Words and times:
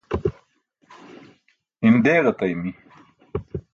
in 1.87 1.95
deeġataymi 2.05 2.71